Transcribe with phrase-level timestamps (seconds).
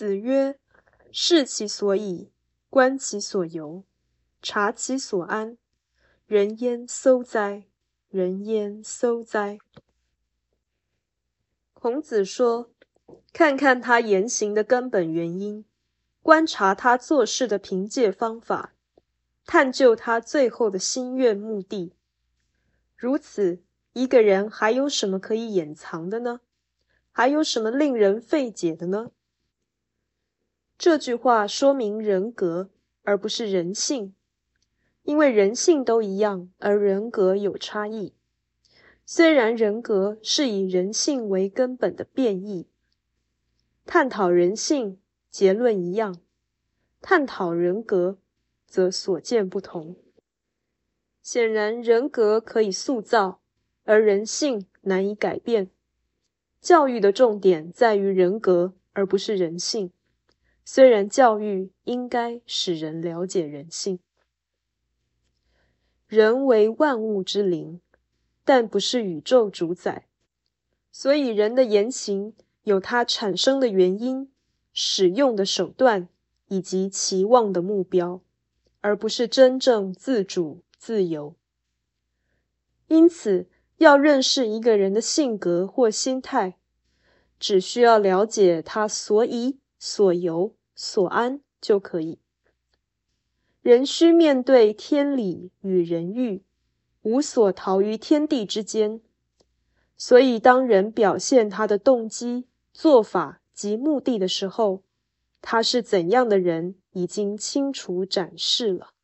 [0.00, 0.58] 子曰
[1.12, 2.32] ：“视其所以，
[2.70, 3.84] 观其所由，
[4.40, 5.58] 察其所安。
[6.26, 7.64] 人焉搜哉？
[8.08, 9.58] 人焉搜哉？”
[11.74, 12.70] 孔子说
[13.34, 15.66] ：“看看他言行的根本原因，
[16.22, 18.72] 观察他做事的凭借方法，
[19.44, 21.92] 探究他最后的心愿目的。
[22.96, 23.62] 如此，
[23.92, 26.40] 一个人还有什么可以掩藏的呢？
[27.12, 29.10] 还有什么令人费解的呢？”
[30.80, 32.70] 这句话说明人格，
[33.02, 34.14] 而不是人性，
[35.02, 38.14] 因为人性都一样，而人格有差异。
[39.04, 42.66] 虽然人格是以人性为根本的变异，
[43.84, 44.98] 探讨人性
[45.28, 46.16] 结论一样，
[47.02, 48.16] 探讨人格
[48.66, 49.96] 则所见不同。
[51.22, 53.42] 显然，人格可以塑造，
[53.84, 55.68] 而人性难以改变。
[56.62, 59.92] 教育的重点在于人格，而不是人性。
[60.64, 63.98] 虽然教育应该使人了解人性，
[66.06, 67.80] 人为万物之灵，
[68.44, 70.06] 但不是宇宙主宰，
[70.92, 74.30] 所以人的言行有它产生的原因、
[74.72, 76.08] 使用的手段
[76.48, 78.20] 以及期望的目标，
[78.80, 81.34] 而不是真正自主自由。
[82.86, 86.58] 因此，要认识一个人的性格或心态，
[87.38, 90.54] 只需要了解他所以所由。
[90.82, 92.18] 所安就可以。
[93.60, 96.42] 人须面对天理与人欲，
[97.02, 99.02] 无所逃于天地之间。
[99.98, 104.82] 所以，当人表现他的动机、做法及目的的时候，
[105.42, 108.94] 他是怎样的人，已经清楚展示了。